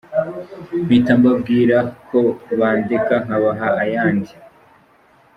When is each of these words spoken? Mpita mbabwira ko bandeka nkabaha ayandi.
Mpita 0.85 1.11
mbabwira 1.19 1.77
ko 2.09 2.19
bandeka 2.59 3.13
nkabaha 3.25 3.67
ayandi. 3.83 4.31